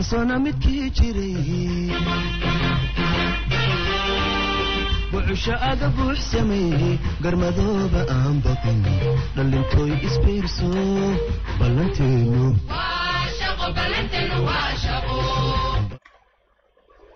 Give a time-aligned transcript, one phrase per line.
[0.00, 1.92] boqolsana midkii jiray
[5.12, 8.80] bucusho aga buux sameeyey garmadooba aan baqin
[9.36, 10.70] dhallintooy isbiirso
[11.60, 12.44] ballanteenu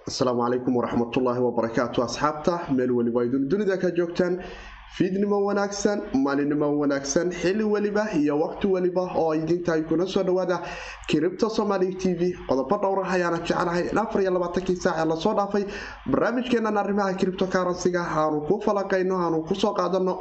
[0.08, 4.34] asalaamu calaykum waraxmatullaahi wabarakaatu asxaabta meel weliba ay dunida ka joogtaan
[4.96, 10.60] fiidnimo wanaagsan maalinimo wanaagsan xili weliba iyo waqti weliba oo idintahay kuna soo dhawaada
[11.08, 12.32] kiribta somaali t v.
[12.48, 15.64] Qodobo dhowra ayaana jecelahay afar iyo labaatankii saac ee la soo dhaafay
[16.10, 20.14] barnaamijkeenan arrimaha kiribto karansiga aanu ku falaqayno aanu ku soo qaadano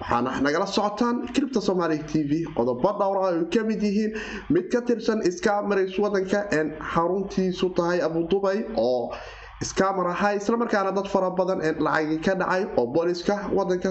[0.00, 2.44] waxaana nagala socotaan kiribta somaali t v.
[2.56, 4.12] Qodobo dhowra ay ka mid yihiin.
[4.54, 9.10] Mid ka tirsan iskaamarays wadanka een xaruntiisu tahay abudubay oo
[9.64, 13.90] iskaamar ahaa islamarkaana dad fara badan lacagi ka dhacay oo booliska wadanka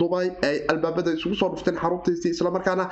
[0.00, 2.86] dubay ay albaabada isugu soo dhufteen xaruntiisii islamarkaana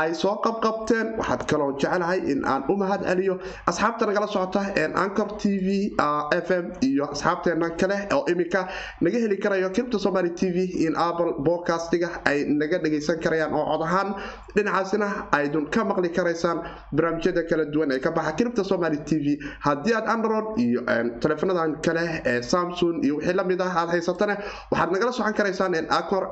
[0.00, 1.06] ay soo qabqabteen.
[1.18, 3.38] Waxaad kaloo jecelahay in aan u mahad celiyo
[3.70, 4.62] asxaabta nagala socota
[5.04, 5.94] ancor t v
[6.42, 8.62] f m iyo asxaabteena kale oo imika
[9.00, 13.54] naga heli karayo kiribta somaali t v in apple bodcastiga ay naga dhagaysan karayaan.
[13.54, 14.08] Oo cod ahaan
[14.56, 16.58] dhinacaasina aydun ka maqli karaysaan
[16.96, 19.26] barnaamijyada kala duwan ee ka baxa kiribta somaali t v
[19.66, 20.80] haddii aad android iyo
[21.24, 24.34] telefonadan kale ee samsung iyo wixii la mid ah aad haysatane
[24.70, 26.24] waxaad nagala socon karaysaan acor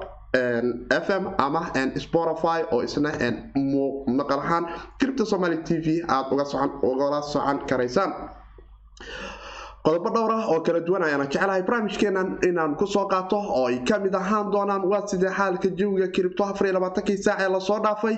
[1.04, 1.62] f m ama
[2.06, 3.10] spotify oo isna
[4.18, 4.64] maqal ahaan
[5.00, 6.26] kiribta somaali t v aad
[6.90, 8.12] ugala socon karaysaan
[9.84, 13.78] qodobo dhowr ah oo kala duwan ayaana jecelahay barnaamijkeenan inaan ku soo qaato oo ay
[13.88, 18.14] ka mid ahaan doonaan waa sidee xaalka jawiga kiribto afariyolabaatanki saac ee la soo dhaafay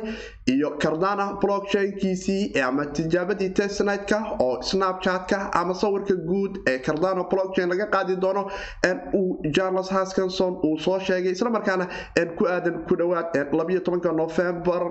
[0.46, 7.86] iyo cardana blockchainkiisii ama tijaabadii testnitka oo snapchatka ama sawirka guud ee cardano blockchain laga
[7.86, 8.50] qaadi doono
[9.14, 11.88] uu charles haskinson uu soo sheegay islamarkaana
[12.36, 14.82] ku aadan ku dhowaad labayo tobanka novembar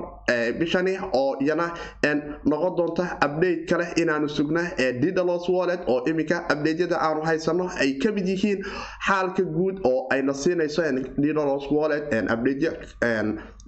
[0.59, 1.69] bishani oo iyana
[2.45, 7.89] noqon doonta update kale inaanu sugna ee didalos wallet oo imika abdeedyada aanu haysano ay
[8.03, 8.63] ka mid yihiin
[9.07, 10.81] xaalka guud oo ayna siinayso
[11.23, 12.71] didalos wallet abdeedyo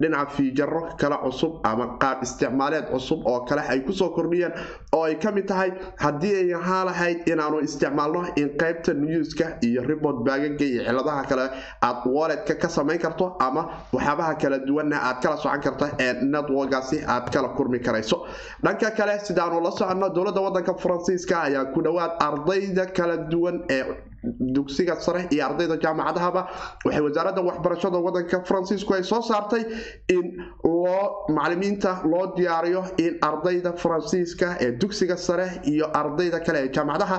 [0.00, 4.52] dhinaca fiijaro kale cusub ama qaab isticmaaleed cusub oo kale ay ku soo kordhiyeen
[4.92, 5.70] oo ay ka mid tahay
[6.04, 11.44] haddii ay ahaa lahayd inaanu isticmaalno in qaybta newska iyo ribort baagaga iyo ciladaha kale
[11.88, 13.62] aad walletka ka samayn karto ama
[13.92, 18.18] waxyaabaha kala duwanna aad kala socon karta ee networkaasi aad kala kurmi karayso.
[18.64, 23.82] Dhanka kale sidaanu la soconno dowladda wadanka faransiiska ayaa ku dhowaad ardayda kala duwan ee
[24.24, 26.42] dugsiga sare iyo ardayda jaamacadahaba.
[26.84, 29.62] Waxay wasaaradda waxbarashada wadanka faransiisku ay soo saartay
[30.08, 30.24] in
[30.64, 37.18] loo macalimiinta loo diyaariyo in ardayda faransiiska ee dugsiga sare iyo ardayda kale ee jaamacadaha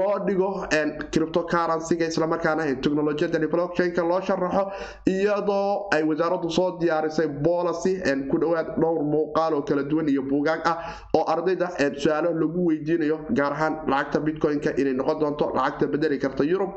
[0.00, 0.48] loo dhigo
[1.14, 4.62] criptocarancyga islamarkaana technolojiyadani blockchainka loo sharaxo
[5.14, 7.92] iyadoo ay wasaaraddu soo diyaarisay policy
[8.30, 10.76] ku dhowaad dhowr muuqaal oo kala duwan iyo buugaag ah
[11.18, 11.68] oo ardayda
[12.02, 16.72] su'aalo lagu weydiinayo gaar ahaan lacagta bitcoin-ka inay noqon doonto lacagta bedeli karta yurub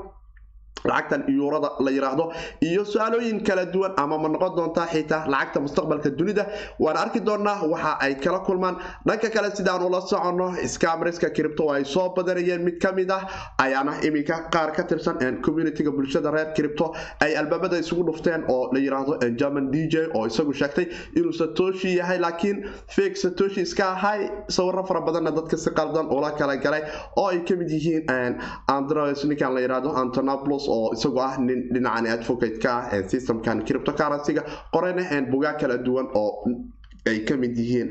[0.89, 2.25] lacagtan yuurada la yiraahdo
[2.69, 6.45] iyo su'aalooyin kala duwan ama ma noqon doontaa xitaa lacagta mustaqbalka dunida.
[6.79, 8.75] Waan arki doonaa waxa ay kala kulmaan.
[9.07, 13.21] Dhanka kale sidaanu la soconno scamriska cripto ay soo badanayeen mid ka mid ah
[13.57, 18.79] ayaana iminka qaar ka tirsan communitiga bulshada reer cripto ay albaabada isugu dhufteen oo la
[18.79, 20.85] yiraahdo german d j oo isagu sheegtay
[21.19, 22.63] inuu satoshi yahay laakiin
[22.95, 24.29] fake satoshi iska ahay.
[24.49, 26.83] Sawiro fara badanna dadka si qaldan ula kala galay
[27.17, 28.05] oo ay ka mid yihiin
[28.67, 34.41] andros ninkan la yiraahdo antonoplos oo isagu ah nin dhinacan advocate ka ah systemkan criptocarancyga
[34.75, 36.31] qorayna bugaag kala duwan oo
[37.09, 37.89] ay ka mid yihiin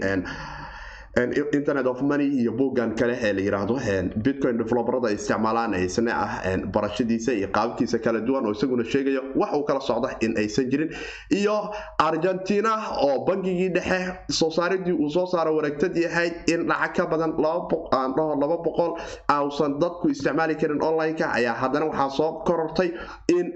[1.17, 3.77] internet of money iyo buuggan kale ee la yiraahdo
[4.25, 9.65] bitcoin developerada isticmaalaan isna ah barashadiisa iyo qaabkiisa kala duwan oo isaguna sheegayo wax uu
[9.65, 10.91] kala socda in aysan jirin.
[11.31, 12.73] Iyo argentina
[13.07, 18.57] oo bangigii dhexe soo saaridii uu soo saaro wareegtadii ahayd in lacag ka badan laba
[18.67, 18.93] boqol
[19.29, 22.91] ausan dadku isticmaali karin online-ka ayaa haddana waxaa soo korortay
[23.29, 23.47] in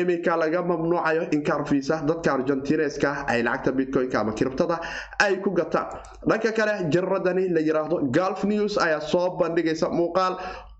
[0.00, 4.76] iminka laga mamnuucayo in kaarfiisa dadka argentineska ay lacagta bitcoin-ka ama kiribtada
[5.26, 5.98] ay ku gataan
[6.30, 6.74] dhanka kale
[7.08, 10.36] jararadani la yiraahdo galf news ayaa soo bandhigaysa muuqaal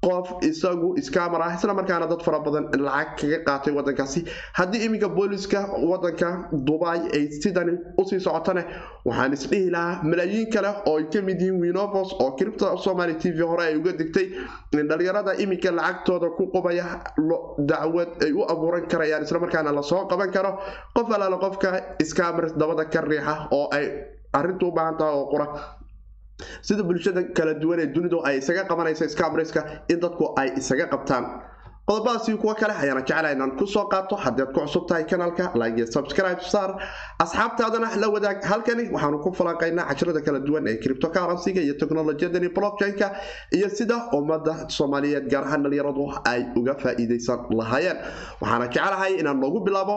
[0.07, 4.21] qof isagu iskaamar ah islamarkaana dad fara badan lacag kaga qaatay wadankaasi
[4.59, 5.61] haddii iminka booliska
[5.91, 6.29] wadanka
[6.69, 8.63] dubai ay sidani u sii socotane
[9.09, 13.33] waxaan isdhihi lahaa malaayiin kale oo ay ka mid yihiin winovos oo kiribta somali t
[13.39, 14.27] v hore ay uga digtay
[14.81, 16.87] in dhalinyarada iminka lacagtooda ku qubaya
[17.73, 20.53] dacwad ay u abuuran karayaan islamarkaana la soo qaban karo.
[20.95, 21.71] Qof alaala qofka
[22.05, 23.87] iskaamar dabada ka riixa oo ay
[24.39, 25.47] arrintu u baahan tahay oo qura
[26.69, 29.61] sida bulshada kala duwan ee dunidu ay isaga qabanaysa scamriska
[29.93, 31.25] in dadku ay isaga qabtaan
[31.89, 34.17] qodobadaasi kuwa kale ayaana jeclaha inaan ku soo qaato.
[34.17, 36.71] Haddaad ku cusub tahay kanaalka like iyo subscribe saar
[37.19, 38.43] asxaabtaadana la wadaag.
[38.45, 43.09] Halkani waxaanu ku falanqaynaa casharada kala duwan ee cryptocurrency-ga iyo technolojiyadani blockchain-ka
[43.57, 47.97] iyo sida ummadda soomaaliyeed gaar ahaan dhalinyaradu ay uga faa-iideysan lahaayeen.
[48.43, 49.97] Waxaana jeclahay inaan noogu bilaabo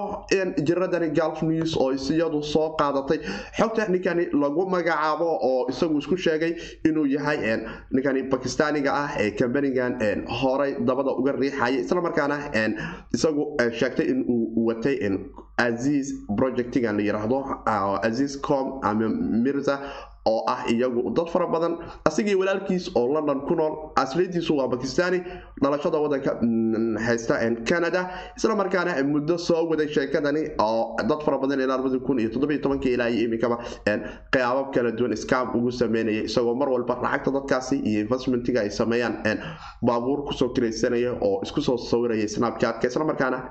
[0.68, 3.20] jiradani galf news oo iyadu soo qaadatay.
[3.60, 6.54] Xogta ninkani lagu magacaabo oo isagu isku sheegay
[6.88, 7.38] inuu yahay
[7.92, 10.00] ninkani bakistaaniga ah ee kambanigan
[10.40, 12.38] horay dabada uga riixaya islamarkaana
[13.14, 13.44] isagu
[13.80, 14.96] sheegtay in uu watay
[15.58, 16.06] aziz
[16.38, 17.40] projectigan la yiraahdo
[18.08, 19.10] aziz com ama
[19.46, 19.76] mirza
[20.26, 25.20] oo ah iyagu dad fara badan asigii walaalkiis oo london ku nool asliintiisu waa bakistani
[25.64, 26.38] dhalashada wadanka
[27.06, 27.40] haysta
[27.70, 28.02] canada
[28.38, 33.58] isla markaana muddo soo waday sheekadani oo dad fara badan ilaa iminkaba
[34.32, 39.40] qaabab kala duwan scam ugu sameynaya isagoo mar walba lacagta dadkaasi iyo investmentiga ay sameeyaan
[39.82, 43.50] baabuur ku soo kiraysanaya oo isku soo sawiraya snapchatka isla markaana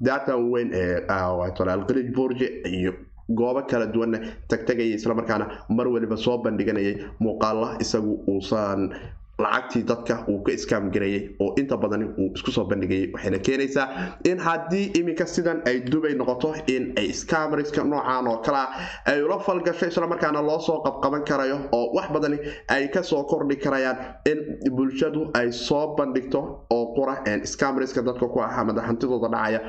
[0.00, 2.48] datan weyn ee alqalij borge
[2.78, 2.92] iyo
[3.28, 8.90] goobo kala duwanna tagtagaya islamarkaana mar waliba soo bandhiganayay muuqaala isagu uusan
[9.38, 13.84] lacagtii dadka uu ka iskaam gareeyay oo inta badan uu isku soo bandhigayay waxayna keenaysaa
[14.30, 18.64] in haddii iminka sidan ay dubay noqoto in ay scamriska noocan oo kalea
[19.06, 22.38] ay ula falgasho islamarkaana loo soo qabqaban karayo oo wax badani
[22.68, 23.96] ay ka soo kordhi karayaan
[24.30, 24.38] in
[24.78, 26.40] bulshadu ay soo bandhigto
[26.70, 27.14] oo qura
[27.52, 29.60] scamriska dadka ku ah ama dhacaya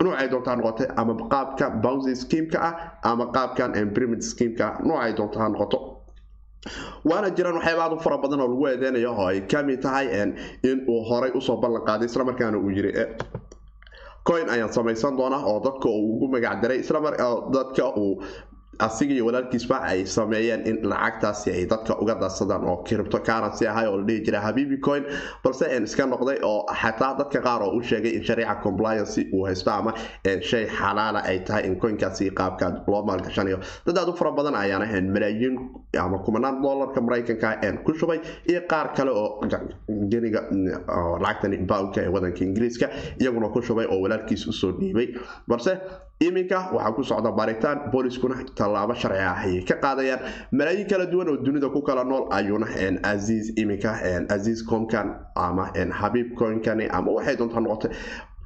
[0.00, 2.74] noocay doontaa noqotay ama qaabka bouncy schemeka ah
[3.10, 5.78] ama qaabkan pyramid schemeka ah noocay doontaa noqoto.
[7.04, 10.06] Waana jiraan waxyaaba aad u fara badan oo lagu eedeynayo oo ay ka mid tahay
[10.62, 12.92] in uu horay u soo ballan qaaday islamarkaana uu yiri
[14.28, 16.78] coin ayaan samaysan doonaa oo dadka uu ugu magac daray
[17.54, 18.22] dadka uu
[18.86, 24.04] asiga walaalkiisba ay sameeyeen in lacagtaasi ay dadka uga darsadaan oo cryptocurrency ahay oo la
[24.08, 25.04] dhihi jira habibi coin.
[25.44, 29.70] Balse iska noqday oo xataa dadka qaar oo u sheegay in shariica compliance uu haysto
[29.70, 29.92] ama
[30.50, 33.58] shay xalaala ay tahay in coinkaasi qaabka loo maalgashanayo.
[33.86, 34.86] Dad aad u fara badan ayaana
[35.16, 35.54] malaayiin
[36.04, 37.48] ama kumanaan dollarka maraykanka
[37.84, 38.18] ku shubay
[38.50, 39.40] iyo qaar kale oo
[40.12, 40.40] geniga
[41.24, 42.86] lacagtani boundka ee wadanka ingiriiska
[43.20, 45.08] iyaguna ku shubay oo walaalkiis u soo dhiibay.
[45.48, 45.78] Balse
[46.20, 48.36] iminka waxaa ku socda baaritaan booliskuna
[48.72, 49.36] tallaabo sharci ah
[49.68, 50.20] ka qaadayaan.
[50.52, 52.66] Malaayiin kala duwan oo dunida ku kala nool ayuuna
[53.02, 53.92] aziz iminka
[54.30, 55.70] aziz comkan ama
[56.00, 57.90] habiib coinkani ama waxay doontaa noqotay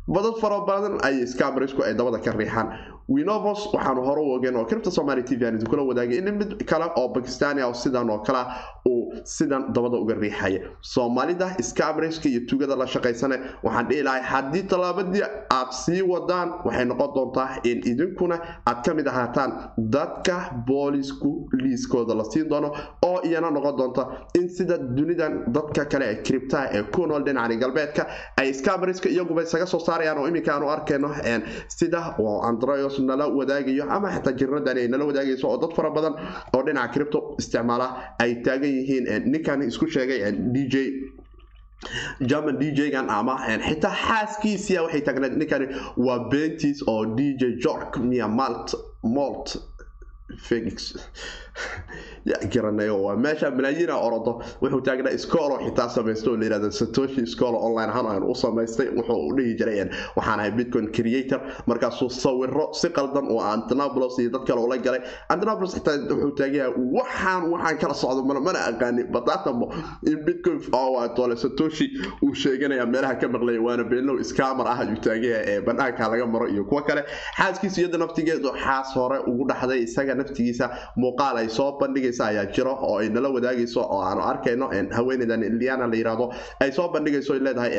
[0.08, 2.68] badad fara badan ay scamrisku ay dabada ka riixaan.
[3.08, 6.58] Winovos waxaanu hore u ogeen oo cripta somali t v aan idinkula wadaagay in mid
[6.66, 8.42] kale oo bakistani ah sidan oo kale
[8.88, 14.62] uu sidan dabada uga riixaya soomaalida scamriska iyo tugada la shaqaysane waxaan dhihi lahay haddii
[14.66, 15.22] tallaabadii
[15.58, 22.14] aad sii wadaan waxay noqon doontaa in idinkuna aad ka mid ahaataan dadka boolisku liiskooda
[22.14, 22.72] la siin doono
[23.06, 24.02] oo iyana noqon doonta
[24.34, 28.06] in sida dunidan dadka kale ee criptaha ee ku nool dhinacani galbeedka
[28.36, 31.08] ay scamriska iyaguba isaga soo saarayaan oo iminka arkayno
[31.68, 32.14] sida
[32.48, 36.14] androyos nala wadaagayo ama xitaa jiradani nala wadaagayso oo dad fara badan
[36.54, 37.86] oo dhinaca cripto isticmaala
[38.18, 40.76] ay taagan yihiin ninkan isku sheegay d j
[42.30, 43.34] german d j-gan ama
[43.68, 45.66] xitaa xaaskiisia waxay taagneed ninkani
[46.06, 49.56] waa bentis oo d j jork miya malt molt
[50.36, 50.94] felix
[52.30, 57.58] ya garanayo waa meesha malaayiina orodo wuxuu taagnaa scolo xitaa samaysta oo layihahda satoshi scolo
[57.58, 59.78] online ahaan aan u samaystay wuxuu u dhihi jiray
[60.16, 65.00] waxaan ahay bitcoin creator markaasuu sawiro si qaldan oo antinabulos iyo dad kale ula galay.
[65.28, 69.72] Antinabulos xitaa wuxuu taagayaa waxaan waxaan kala socdo mana aqaani bataatamo
[70.06, 70.60] in bitcoin
[71.16, 71.90] tole satoshi
[72.22, 76.48] uu sheeganaya meelaha ka maqlaya waana beenow scammer ah ayuu taagaya ee banaanka laga maro
[76.48, 77.04] iyo kuwo kale.
[77.38, 80.66] Xaaskiisa iyada naftigeedu xaas hore ugu dhaxday isaga naftigiisa
[81.02, 84.66] muuqaal ay soo bandhigaysa ayaa jiro oo ay nala wadaagayso oo aanu arkayno
[84.98, 86.26] haweeneydan liana la yiraahdo
[86.64, 87.74] ay soo bandhigayso ay leedahay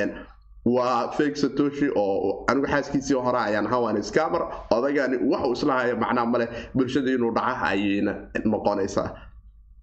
[0.76, 4.42] waa fake satoshi oo anigu xaaskiisii hore ayaan hawan scammer
[4.76, 8.14] odagani waxuu islahaya macnaa maleh bulshada inuu dhaca ayayna
[8.54, 9.08] noqonaysaa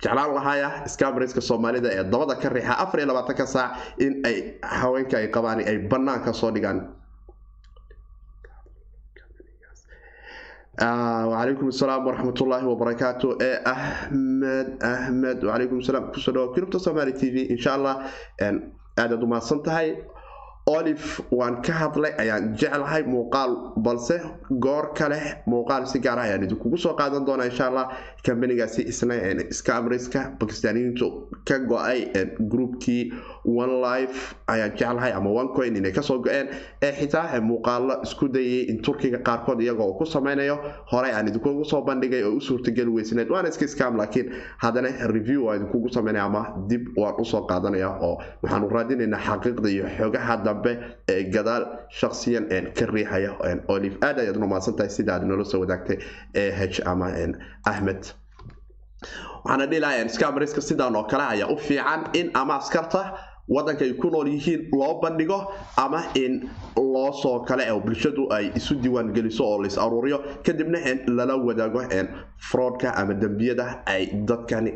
[0.05, 3.71] jeclaan lahaaya scamriska soomaalida ee dabada ka riixa afar iyo labaatanka saac
[4.05, 4.37] in ay
[4.81, 6.79] haweenka ay qabaan ay banaanka soo dhigaan
[10.79, 17.31] wacalaykum asalaam waraxmatullaahi wabarakaatu ee ahmed ahmed wacalaykum asalaam ku soo dhawo kiribta somali t
[17.31, 17.95] v insha allah
[18.99, 19.89] aadaad umahadsan tahay
[20.67, 24.17] olive waan ka hadlay ayaan jeclahay muuqaal balse
[24.65, 27.89] goor kale muuqaal si gaar ah ayaan idinkugu soo qaadan doonaa insha allah.
[28.25, 29.15] Kambanigaasi isna
[29.53, 32.09] scamriska bakistaaniyiintu ka go'ay
[32.49, 33.13] groupkii
[33.45, 36.49] one life ayaan jeclahay ama one inay ka soo go-een.
[36.83, 40.57] Ee xitaa muuqaalo isku dayay in turkiga qaarkood iyagoo ku sameynayo
[40.93, 45.45] horey aan idinkugu soo bandhigay oo u suurtageli weysneed waana iska scam laakiin haddana review
[45.45, 50.37] waa idinkugu sameynaya ama dib waan u soo qaadanaya oo waxaanu raadinaynaa xaqiiqda iyo xogaha
[50.55, 50.73] dambe
[51.35, 53.37] gadaal shakhsiyan ka riixaya
[53.69, 53.99] olive.
[54.03, 55.99] Aad ayaad umahadsan tahay sida aad noola soo wadaagtay
[56.35, 57.11] eh ama
[57.67, 58.03] ahmed.
[59.45, 63.93] Waxaana dhihi lahaa scamariska sidan oo kale ayaa u fiican in ama askarta waddanka ay
[64.01, 69.13] ku nool yihiin loo bandhigo ama in loo soo kale oo bulshadu ay isu diiwaan
[69.15, 70.19] geliso oo lais aruuriyo.
[70.43, 71.83] Kadibna lala wadaago
[72.39, 74.73] froodka ama dembiyada ay dadkani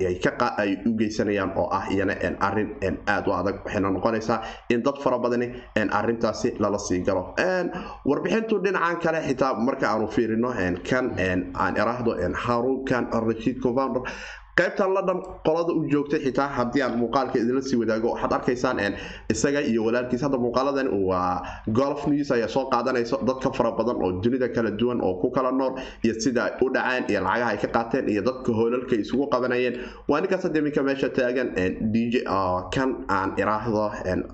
[0.58, 3.64] ay u geysanayaan oo ah iyana arrin aad u adag.
[3.64, 7.34] Waxayna noqonaysaa in dad fara badani arintaasi lala sii galo.
[8.04, 10.52] Warbixintu dhinacan kale xitaa marka aanu fiirino
[10.84, 14.02] kan aan iraahdo haruunkan rashiid confounder
[14.58, 18.78] qaybtan london qolada u joogtay xitaa haddii aan muuqaalka idinla sii wadaago waxaad arkaysaan
[19.34, 21.42] isaga iyo walaalkiis hadda muuqaaladan waa
[21.80, 25.52] golf news ayaa soo qaadanayso dadka fara badan oo dunida kala duwan oo ku kala
[25.52, 25.74] nool
[26.04, 29.74] iyo sida ay u dhaceen iyo lacagaha ay ka qaateen iyo dadka hoolalka isugu qabanayeen.
[30.08, 31.48] Waa ninkaas hadda iminka meesha taagan
[31.94, 32.14] dj
[32.74, 33.84] kan aan iraahdo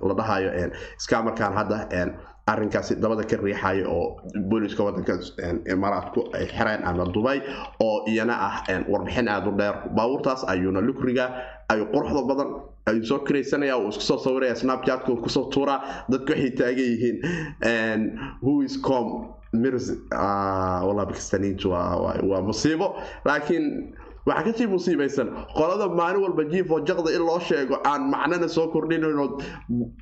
[0.07, 0.49] la dhahayo
[0.97, 1.77] skamarkan hadda
[2.47, 5.17] arrinkaasi dabada ka riixaya oo booliska wadanka
[5.73, 7.41] imaaraadku ay xireen ama dubay
[7.81, 8.55] oo iyana ah
[8.89, 9.75] warbixin aada u dheer.
[9.95, 11.25] Baabuurtaas ayuuna lukriga
[11.69, 12.49] ay quruxda badan
[12.85, 16.85] ayuu soo kiraysanaya uu isku soo sawiraya snapchatka uu ku soo tuuraa dadku waxay taagan
[16.91, 17.17] yihiin
[18.41, 19.33] who is com?
[19.55, 22.95] Mirs bakistaniintu waa musiibo.
[23.25, 23.95] Laakiin
[24.27, 25.27] waxaa ka sii musiibaysan
[25.57, 29.25] qolada maalin walba jiifoo jaqda in loo sheego aan macnana soo kordhinayno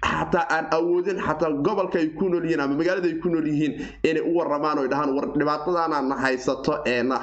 [0.10, 3.74] xataa aan awoodin xataa gobolka ay ku nool yihiin ama magaalada ay ku nool yihiin
[4.10, 6.74] inay u waramaan o dhahaan war dhibaatadaana haysato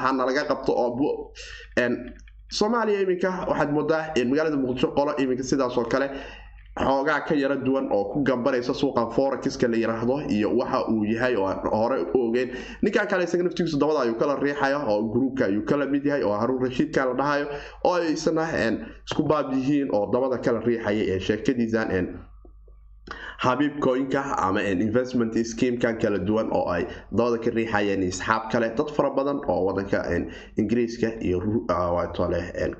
[0.02, 1.32] hana laga qabto oo
[2.58, 6.06] soomaaliya iminka waxaad moodaa magaalada muqdisho qolo iminka sidaas oo kale
[6.80, 11.34] xoogaa ka yara duwan oo ku gambanaysa suuqan forexiska la yiraahdo iyo waxa uu yahay
[11.36, 12.50] oo aan hore u ogeyn.
[12.82, 16.32] Ninkan kale isaga naftigiisu dabada ayuu kala riixaya oo gruubka ayuu kala mid yahay oo
[16.40, 17.46] haruun rashiidka la dhahayo.
[17.84, 18.44] Oo ay isna
[19.08, 22.16] isku baab yihiin oo dabada kala riixaya ee sheekadiisan
[23.40, 28.68] habiib koynka ama investment schemekan kala duwan oo ay dabada ka riixayeen asxaab kale.
[28.76, 30.04] Dad fara badan oo wadanka
[30.60, 31.40] ingiriiska iyo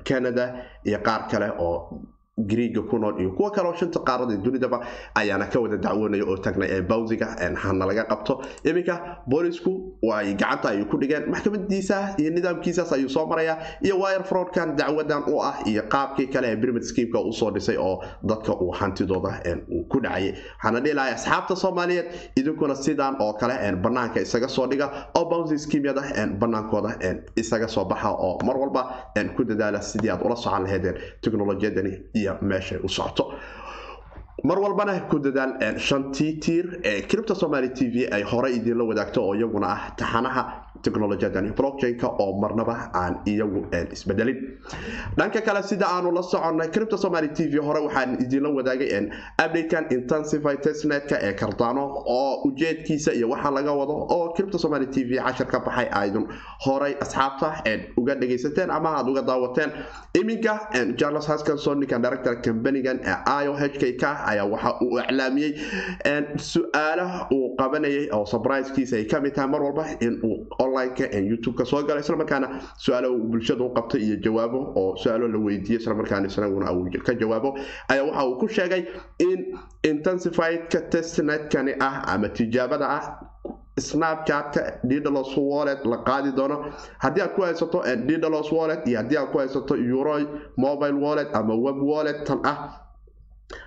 [0.03, 0.45] canada
[0.85, 2.01] iyo qaar kale oo
[2.41, 4.85] griiga ku nool iyo kuwa kaleo shanta qaarada dunidaba
[5.15, 8.41] ayaana ka wada dacwoonaya oo tagnay bawsiga hana laga qabto.
[8.63, 14.23] Iminka boolisku way gacanta ayuu ku dhigeen maxkamadiisa iyo nidaamkiisaas ayuu soo maraya iyo wire
[14.23, 18.53] fraudkan dacwadan u ah iyo qaabkii kale ee birmid schemeka u soo dhisay oo dadka
[18.55, 19.43] uu hantidooda
[19.89, 20.33] ku dhacayay
[20.63, 25.59] waxaana dhihi lahay asxaabta soomaaliyeed idinkuna sidan oo kale banaanka isaga soo dhiga oo bawsi
[25.59, 26.01] schemyada
[26.39, 26.95] banaankooda
[27.35, 31.91] isaga soo baxa oo mar walba ku dadaala sidii aad ula socon lahaydeen teknolojiyadani
[32.21, 33.25] iyo meeshay u socoto
[34.49, 35.51] mar walbana ku dadaal
[35.87, 40.43] shantii tiir ee cripta somaali t v ay horey idinla wadaagto oo iyaguna ah taxanaha
[40.83, 44.37] technolojiyadan blockchain-ka oo marnaba aan iyagu isbedelin.
[45.17, 48.89] Dhanka kale sida aanu la soconnay cripta somaali t v hore waxaan idinla wadaagay
[49.43, 51.83] updatekan intensify testnetka ee kardaano
[52.17, 56.25] oo ujeedkiisa iyo waxa laga wado oo cripta somaali t v cashar ka baxay aydun
[56.65, 57.49] horay asxaabta
[57.97, 59.71] uga dhagaysateen ama aad uga daawateen.
[60.19, 60.53] Iminka
[60.99, 62.99] charles haskinson ninkan director companigan
[63.43, 65.51] io h k k ayaa waxa uu iclaamiyey
[66.37, 71.83] su'aalaha uu qabanayay oo surprisekiisa ay ka mid tahay mar walba inuu onlineka youtube-ka soo
[71.83, 72.47] gala islamarkaana
[72.77, 77.13] su'aalo uu bulshada u qabtay iyo jawaabo oo su'aalo la weydiiyey islamarkaana isaguna uu ka
[77.13, 77.49] jawaabo
[77.89, 78.83] ayaa waxa uu ku sheegay
[79.19, 79.39] in
[79.83, 83.03] intensifiedka testnetkani ah ama tijaabada ah
[83.79, 86.57] snapchatka didalos wallet la qaadi doono.
[86.99, 90.15] Haddii aad ku haysato didalos wallet iyo haddii aad ku haysato euro
[90.57, 92.57] mobile wallet ama web wallet tan ah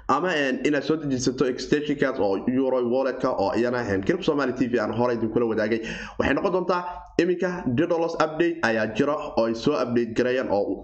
[0.08, 0.30] ama
[0.64, 5.14] inaad soo dejisato extensionkaas oo euro walletka oo iyana crip somaly t v aan hore
[5.14, 5.80] idinkula wadaagay.
[6.18, 6.82] Waxay noqon doontaa
[7.18, 10.80] iminka didalos update ayaa jira oo ay soo update garayaan oo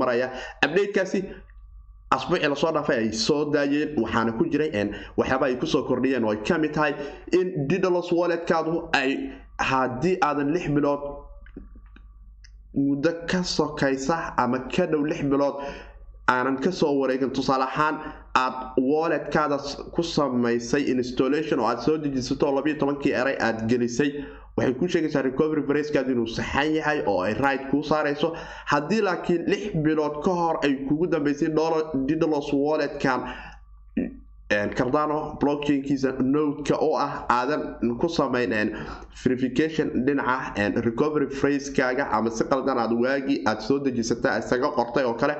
[0.00, 0.30] maraya.
[0.64, 1.24] Updatekaasi
[2.10, 4.70] asbuucii la soo dhaafay ay soo daayeen waxaana ku jiray
[5.16, 6.94] waxyaaba ay ku soo kordhiyeen oo ay ka mid tahay
[7.32, 9.10] in didalos walletkaadu ay
[9.58, 11.00] haddii aadan lix bilood
[12.74, 15.54] muddo ka sokaysa ama ka dhow lix bilood
[16.28, 17.30] aanan ka soo wareegin.
[17.30, 17.98] Tusaale ahaan
[18.34, 19.58] aad walletkaada
[19.92, 24.10] ku samaysay installation oo aad soo dejisato oo labiyo tobankii eray aad gelisay
[24.56, 28.34] waxay ku sheegaysaa recovery bracekaad inuu saxan yahay oo ay right kuu saarayso.
[28.72, 31.48] Haddii laakiin lix bilood ka hor ay kugu dambeysay
[32.06, 33.20] didalos walletkan
[34.76, 37.62] cardano blockchainkiisa nodeka oo ah aadan
[38.00, 38.52] ku samayn
[39.24, 45.14] verification dhinaca recovery fracekaaga ama si qaldan aad waagii aad soo dejisata isaga qortay oo
[45.14, 45.34] kale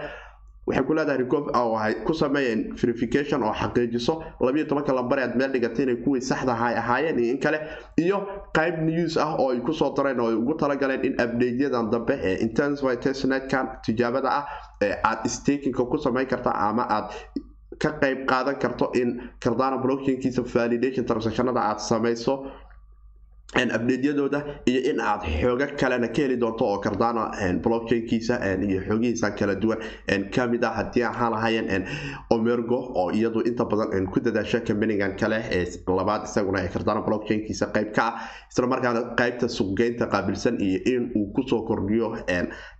[0.66, 4.14] waxay ku leedahay waxay ku sameeyeen verification oo xaqiijiso.
[4.40, 7.58] Labiyo tobanka lambar aad meel dhigatay inay kuwii saxdaha ay ahaayeen iyo in kale.
[7.98, 8.18] Iyo
[8.56, 12.14] qayb news ah oo ay ku soo dareen oo ay ugu talagaleen in updateyadan dambe
[12.22, 14.44] ee intensify testnetkan tijaabada ah
[14.82, 17.12] ee aad stakinka ku samayn karta ama aad
[17.82, 19.08] ka qayb qaadan karto in
[19.42, 22.46] cardano blockchainkiisa validation transactionada aad samayso
[23.52, 27.30] abdeedyadooda iyo in aad xoogo kalena ka heli doonto oo cardano
[27.62, 29.78] blockchainkiisa iyo xoogihiisa kala duwan.
[30.34, 31.86] Kamid ah haddii ahaan lahaayeen
[32.30, 37.66] omergo oo iyadu inta badan ku dadaasha combanigan kale ee labaad isaguna ee cardano blockchainkiisa
[37.72, 38.20] qayb ka ah.
[38.50, 42.16] Islamarkaana qaybta suuqgeynta qaabilsan iyo in uu ku soo kordhiyo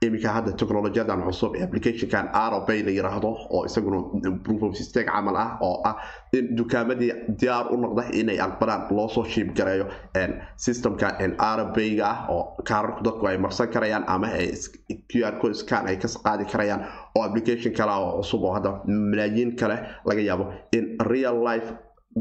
[0.03, 4.03] iminka hadda technolojiyadan cusub applicationkan arobay la yiraahdo oo isaguna
[4.43, 5.95] proof of stake camal ah oo ah
[6.33, 9.87] in dukaamadii diyaar u noqda inay aqbalaan loosoo shiib gareeyo
[10.57, 11.09] systemka
[11.39, 14.29] arabayga ah oo kaararku dadku ay marsan karayaan ama
[15.13, 16.83] qr code scan ay ka qaadi karayaan
[17.17, 21.73] oo application kale oo cusub oo hadda malaayiin kale laga yaabo in real life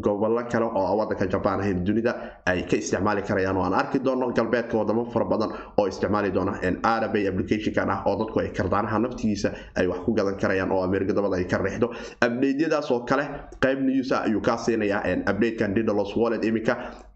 [0.05, 2.13] gobollo kale oo wadanka jabaan ahayn dunida
[2.49, 3.57] ay ka isticmaali karayaan.
[3.57, 8.15] Oo aan arki doono galbeedka wadamo fara badan oo isticmaali doona arabay applicationkan ah oo
[8.21, 11.93] dadku ay kardaanaha naftigiisa ay wax ku gadan karayaan oo ameerikadabada ay ka riixdo.
[12.25, 13.25] Abdeydyadaas oo kale
[13.61, 16.73] qayb news ah ayuu kaa siinayaa updatekan didalos wallet iminka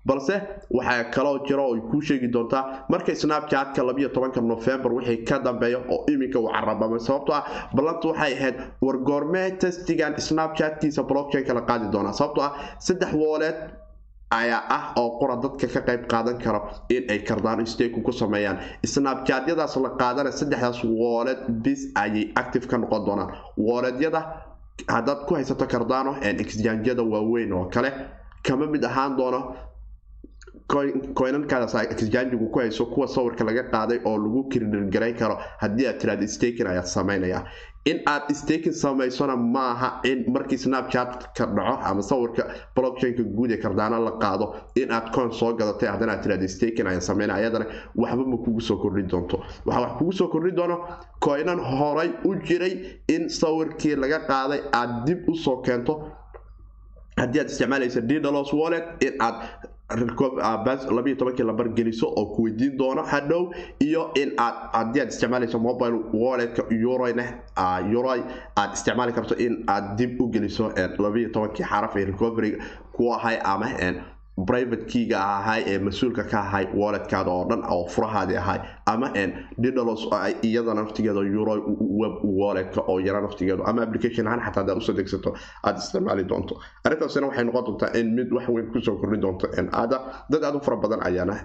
[0.07, 0.35] balse
[0.77, 5.39] waxaa kaloo jira oo ay kuu sheegi doontaa marka snapchatka labiyo tobanka novembar wixii ka
[5.39, 7.43] dambeeya oo iminka uu carabamay sababtoo ah
[7.75, 12.13] ballantu waxay ahayd wargoormee testigan snapchatkiisa blockchainka la qaadi doonaa.
[12.19, 13.57] Sababtoo ah saddex wallet
[14.39, 16.59] ayaa ah oo qura dadka ka qayb qaadan karo
[16.95, 18.57] in ay kardaan staku ku sameeyaan.
[18.93, 23.29] Snapchatyadaas la qaadana saddexdaas wallet bis ayay active ka noqon doonaan.
[23.57, 24.21] Walletyada
[24.95, 27.89] haddaad ku haysato cardano exjanjyada waaweyn oo kale
[28.43, 29.39] kama mid ahaan doono
[31.13, 36.27] coinankaadaas exjanjigu ku hayso kuwa sawirka laga qaaday oo lagu kirdhirgaray karo haddii aad tiraada
[36.27, 37.43] stakin ayaad samaynaya
[37.85, 42.43] in aad stakin samaysona maaha in markii snapchat ka dhaco ama sawirka
[42.75, 46.87] blockchainka guud ee kardaano la qaado in aad coin soo gadatay haddana aad tiraada stakin
[46.87, 49.37] ayaan samayna ayadana waxba ma kugu soo kordhin doonto.
[49.65, 50.77] Waxaa wax kugu soo kordhin doono
[51.19, 52.73] coinan horay u jiray
[53.07, 56.11] in sawirkii laga qaaday aad dib u soo keento.
[57.17, 59.35] Haddii aad isticmaalaysa didalos wallet in aad
[59.89, 65.59] labiyo tobankii lambar geliso oo ku weydiin doono hadhow iyo in aad haddii aad isticmaalayso
[65.59, 67.25] mobile walletka euroyne
[67.93, 68.21] euroy
[68.55, 72.57] aad isticmaali karto in aad dib u geliso labiyo tobankii xaraf ee recovery
[72.91, 73.65] ku ahay ama
[74.45, 79.09] private keyga ahay ee mas'uulka ka ahay walletkaada oo dhan oo furahaadii ahay ama
[79.63, 80.03] didalos
[80.43, 81.53] iyada naftigeeda euro
[82.01, 86.23] web walletka oo yara naftigeedu ama application ahaan xataa hadaad u soo degsato aad isticmaali
[86.29, 86.59] doonto.
[86.85, 89.47] Arrintaasina waxay noqon doontaa in mid wax weyn ku soo kordhin doonto
[89.83, 89.97] ada
[90.31, 91.35] dad aad u fara badan ayaana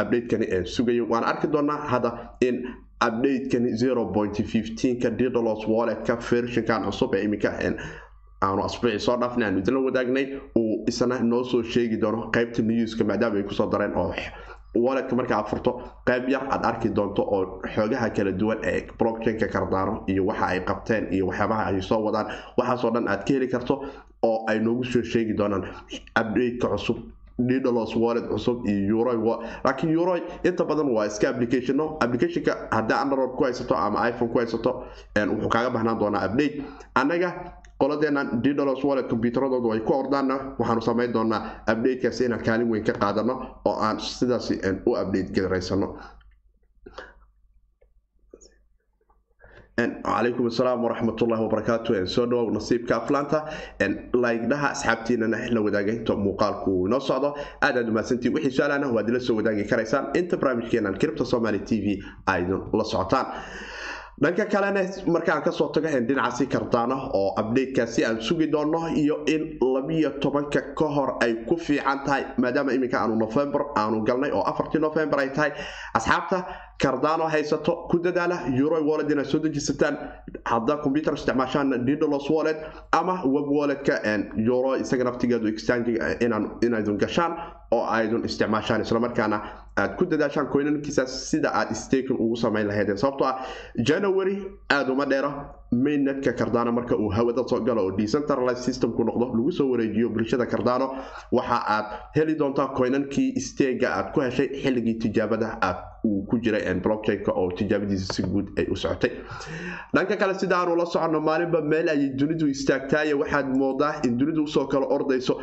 [0.00, 2.56] updatekani sugaya waan arki doonaa hadda in
[3.06, 7.50] updatekani zero point fifteenka didalos walletka versionkan cusub ee iminka
[8.42, 10.26] aanu asbuuci soo dhaafnay aanu idinla wadaagnay
[10.86, 14.14] isna noo soo sheegi doono qaybta newska maadaama ay ku soo dareen oo
[14.74, 15.72] walletka marka aad furto
[16.06, 20.60] qayb yar aad arki doonto oo xoogaha kala duwan ee blockchainka kardaano iyo waxa ay
[20.64, 22.26] qabteen iyo waxyaabaha ay soo wadaan
[22.58, 23.74] waxaasoo dhan aad ka heli karto
[24.22, 25.64] oo ay noogu soo sheegi doonaan
[26.20, 26.96] updateka cusub
[27.38, 29.16] didalos wallet cusub iyo euroy
[29.64, 34.38] laakiin euroy inta badan waa iska applicationo applicationka haddii android ku haysato ama iphone ku
[34.38, 34.84] haysato
[35.16, 36.62] wuxuu kaaga bahnaan doonaa update.
[36.94, 37.30] Annaga
[37.80, 41.40] qoladeenan didalos wallet combyuteradoodu ay ku ordaanna waxaanu samayn doonaa
[41.72, 43.34] updatekaasi inaan kaalin weyn ka qaadano
[43.68, 44.50] oo aan sidaas
[44.86, 45.88] u update garaysano
[50.04, 53.38] calaykum asalaam waraxmatullahi wabarakaatu soo dhawow nasiibka aflaanta.
[54.24, 57.28] Laygdhaha asxaabtiinana la wadaagaynta muuqaalku inoo socdo.
[57.64, 60.04] Aad aad umahadsantiin wixii su'aalana waad ila soo wadaagi karaysaan.
[60.20, 61.86] Inta barnaamijkeenan kiribta somali t v
[62.26, 63.26] aydin la socotaan
[64.22, 69.56] dhanka kalena markaan ka soo tago dhinacaasi kardaano oo updatekaasi aan sugi doono iyo in
[69.74, 74.42] labiyo tobanka ka hor ay ku fiican tahay maadaama iminka aanu november aanu galnay oo
[74.50, 75.52] afartii november ay tahay
[75.94, 76.44] asxaabta
[76.82, 79.96] cardano haysato ku dadaala euro wallet inaad soo dejisataan
[80.44, 82.58] haddaa computer isticmaashaan didalos wallet
[82.92, 83.94] ama web walletka
[84.36, 85.96] euro isaga naftigeedu exchange
[86.66, 87.32] inaydun gashaan
[87.70, 89.38] oo aydun isticmaashaan islamarkaana
[89.84, 93.36] aad ku dadaashaan coinankiisa sida aad stakin ugu samayn lahaydeen sababtoo ah
[93.90, 94.36] january
[94.76, 95.32] aada uma dheero
[95.72, 100.46] mainnetka cardano marka uu hawada soo galo oo decentralized systemku noqdo lagu soo wareejiyo bulshada
[100.46, 100.86] cardano
[101.32, 106.74] waxa aad heli doontaa coinankii stega aad ku heshay xilligii tijaabada aad uu ku jiray
[106.74, 109.10] blockchainka oo tijaabadiisa si guud ay u socotay.
[109.94, 114.44] Dhanka kale sida aanu la soconno maalinba meel ayay dunidu istaagtaaye waxaad moodaa in dunidu
[114.44, 115.40] u soo kala ordayso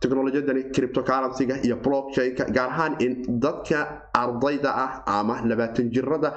[0.00, 6.30] teknolojiyadani criptocurrencyga iyo blockchainka gaar ahaan in dadka ardayda ah ama labaatan jirada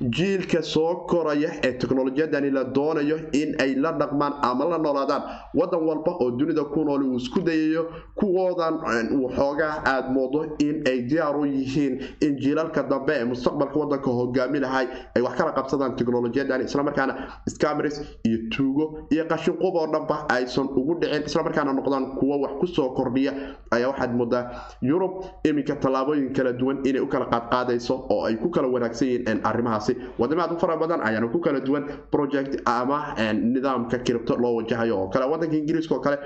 [0.00, 5.22] jiilka soo koraya ee teknolojiyadani la doonayo in ay la dhaqmaan ama la noolaadaan
[5.54, 7.82] wadan walba oo dunida ku nool uu isku dayayo
[8.14, 8.74] kuwoodan
[9.22, 14.60] waxoogaa aad moodo in ay diyaar u yihiin in jiilalka dambe ee mustaqbalka wadanka hogaami
[14.60, 14.86] lahay
[15.16, 16.64] ay wax kala qabsadaan teknolojiyadani.
[16.64, 17.14] Islamarkaana
[17.48, 21.22] scamers iyo tuugo iyo qashinqub oo dhanba aysan ugu dhicin.
[21.26, 23.32] Islamarkaana noqdaan kuwo wax ku soo kordhiya.
[23.70, 24.44] Ayaa waxaad moodaa
[24.82, 30.52] yurub iminka tallaabooyin kala duwan inay kala qaadqaadayso oo ay ku kala wanaagsan yihiin aad
[30.52, 35.24] u fara badan ayaana ku kala duwan project ama nidaamka kiribto loo wajahayo oo kale.
[35.26, 36.18] Wadanka ingiriiska oo kale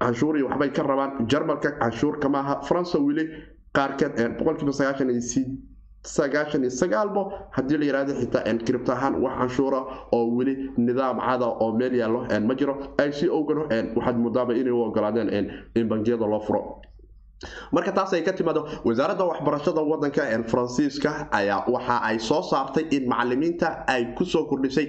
[0.00, 1.26] canshuur iyo waxbay ka rabaan.
[1.28, 3.24] Jarmalka canshuur kama aha faransa weli
[3.74, 4.16] qaarkeed
[6.70, 9.80] sagaalbo haddii la yiraahdo xitaa kiribto ahaan wax canshuura
[10.12, 12.74] oo weli nidaam cada oo meel yaallo ma jiro.
[13.12, 15.28] Si ogano waxaad moodaaba inay u ogolaadeen
[15.74, 16.80] in bangiyada loo furo
[17.72, 20.22] marka taas ay ka timaado wasaaradda waxbarashada wadanka
[20.52, 24.86] faransiiska ayaa waxa ay soo saartay in macalimiinta ay ku soo kordhisay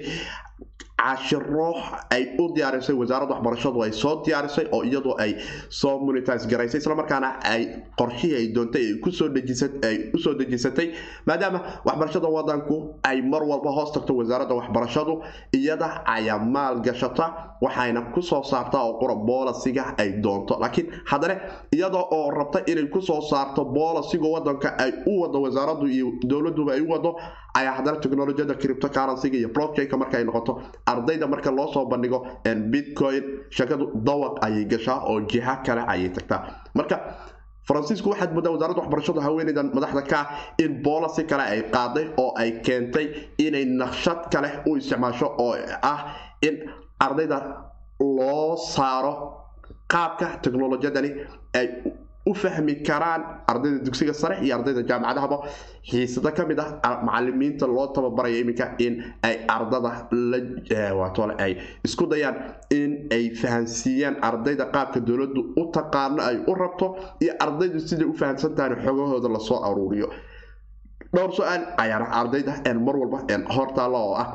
[1.02, 1.74] cashiro
[2.10, 5.32] ay u diyaarisay wasaaradda waxbarashadu ay soo diyaarisay oo iyadoo ay
[5.68, 7.62] soo monitise garaysay islamarkaana ay
[7.98, 10.88] qorshihii ay doontay ay u soo dejisatay.
[11.26, 17.26] Maadaama waxbarashada wadanku ay mar walba hoos tagto wasaaradda waxbarashadu iyada ayaa maal gashata
[17.60, 20.58] waxayna ku soo saartaa oo qura boolasiga ay doonto.
[20.60, 21.36] Laakiin haddana
[21.72, 26.72] iyada oo rabta inay ku soo saarto boolasiga wadanka ay u wado wasaaraddu iyo dowladuba
[26.74, 27.16] ay u wado
[27.54, 30.62] ayaa haddana teknolojiyada cripto currencyga iyo blockchainka marka ay noqoto
[30.92, 32.18] ardayda marka loo soo bandhigo
[32.72, 33.24] bitcoin
[33.56, 36.40] shakadu dawaq ayay gashaa oo jiha kale ayay tagtaa.
[36.78, 36.96] Marka
[37.68, 40.26] faransiisku waxaad moodaa wasaaradda waxbarashadu haweeneydan madaxda ka ah
[40.64, 43.06] in boolasi kale ay qaaday oo ay keentay
[43.46, 45.54] inay naqshad kale u isticmaasho oo
[45.92, 45.98] ah
[46.48, 46.54] in
[47.06, 47.38] ardayda
[48.00, 49.12] loo saaro
[49.92, 51.10] qaabka teknolojiyadani
[51.58, 51.66] ay
[52.26, 55.38] u fahmi karaan ardayda dugsiga sare iyo ardayda jaamacadahaba.
[55.90, 61.52] Xiisado ka mid ah macalimiinta loo tababaraya iminka in ay ardada lawatole ay
[61.84, 62.36] isku dayaan
[62.70, 66.86] in ay fahansiiyaan ardayda qaabka dowladdu u taqaano ay u rabto
[67.20, 70.08] iyo ardaydu siday u fahamsantahan xogahooda la soo aruuriyo.
[71.14, 72.52] Dhowr su'aal ayaana ardayda
[72.86, 73.18] mar walba
[73.56, 74.28] hortaalla oo ah.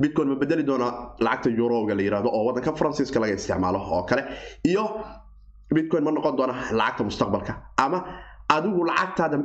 [0.00, 4.22] Bitcoin ma bedeli doonaa lacagta yuroga la yiraahdo oo wadanka faransiiska laga isticmaalo oo kale.
[4.64, 4.84] Iyo
[5.74, 7.52] bitcoin ma noqon doona lacagta mustaqbalka.
[7.84, 7.98] Ama
[8.48, 9.38] adigu lacagtaada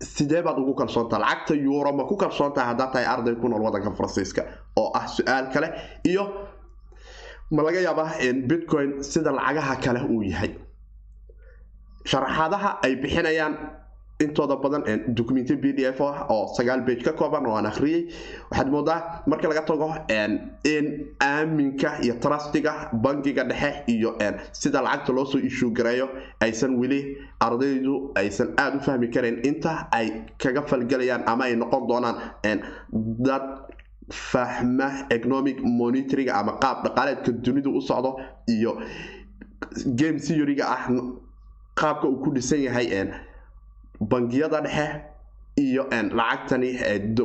[0.00, 3.90] sidee baad ugu kalsoontaha lacagta yuuro ma ku kalsoontaha haddaad tahay arday ku nool wadanka
[3.98, 4.42] faransiiska?
[4.76, 5.68] Oo ah su'aal kale.
[6.04, 6.24] Iyo
[7.50, 8.10] ma laga yaabaa
[8.50, 10.52] bitcoin sida lacagaha kale uu yahay.
[12.04, 13.54] Sharaxaadaha ay bixinayaan
[14.24, 14.82] intooda badan
[15.18, 18.02] documenti b d f ah oo sagaal bage ka kooban oo aan akhriyey
[18.50, 19.88] waxaad moodaa marka laga tago
[20.64, 20.88] in
[21.20, 24.16] aaminka iyo trustiga bangiga dhexe iyo
[24.52, 26.08] sida lacagta loosoo ishuu gareeyo
[26.40, 27.00] aysan weli
[27.40, 30.08] ardaydu aysan aada u fahmi karayn inta ay
[30.38, 32.16] kaga falgelayaan ama ay noqon doonaan
[33.26, 33.42] dad
[34.12, 38.16] fahma economic monitoringa ama qaab dhaqaaleedka dunidu u socdo
[38.48, 38.72] iyo
[39.98, 40.82] game theoryga ah
[41.80, 42.86] qaabka uu ku dhisan yahay
[44.00, 44.86] bangiyada dhexe
[45.56, 46.70] iyo lacagtani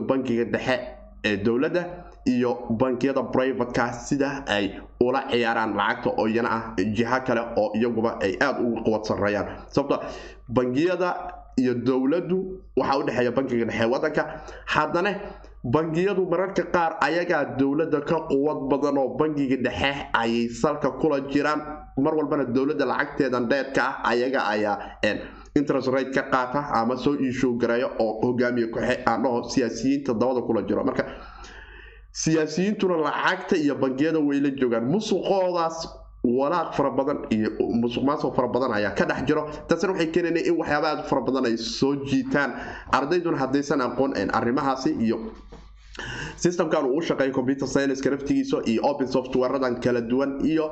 [0.09, 0.79] bangiga dhexe
[1.25, 1.83] ee dowladda
[2.25, 6.63] iyo bangiyada privateka sida ay ula ciyaaraan lacagta oo iyana ah
[6.95, 9.99] jiha kale oo iyaguba ay aada ugu quwad sareeyaan sababto
[10.49, 11.09] bangiyada
[11.57, 12.37] iyo dowladdu
[12.77, 14.23] waxaa udhexeeya bangiga dhexe wadanka.
[14.65, 15.11] Haddana
[15.63, 21.61] bangiyadu mararka qaar ayagaa dowladda ka quwad badan oo bangiga dhexe ayay salka kula jiraan.
[21.97, 24.77] Mar walbana dowladda lacagteedan dheedka ah ayaga ayaa
[25.59, 27.57] interest ka qaata ama soo iishuu
[27.99, 30.83] oo hogaamiye kuxe aan dhaho siyaasiyiinta dabada kula jiro.
[30.83, 31.03] Marka
[32.11, 34.85] siyaasiyiintuna lacagta iyo bangiyada way la joogaan.
[34.93, 35.87] Musuqoodaas
[36.23, 37.49] walaaq fara badan iyo
[37.81, 39.43] musuq maasuq fara badan ayaa ka dhex jiro.
[39.67, 42.51] Taasina waxay keenayna in waxyaaba aad fara badan ay soo jiitaan.
[42.91, 45.31] Ardayduna haddaysan aqoon arrimahaasi iyo
[46.37, 50.71] systemkan uu u shaqeeyo computer scienceska naftigiisa iyo open softwareadan kala duwan iyo